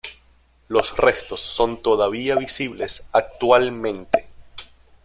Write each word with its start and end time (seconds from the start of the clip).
Los 0.67 0.97
restos 0.97 1.41
son 1.41 1.83
todavía 1.83 2.35
visibles 2.35 3.07
actualmente. 3.11 4.25